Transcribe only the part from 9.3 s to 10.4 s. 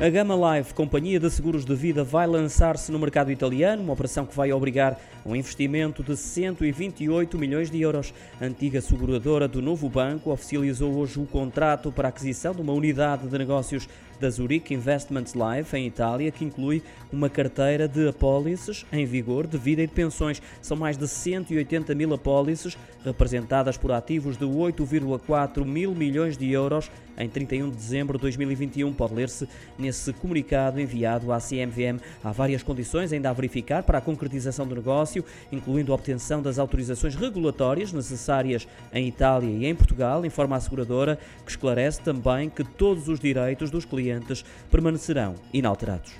do novo banco